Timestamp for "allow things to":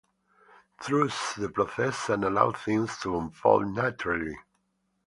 2.23-3.15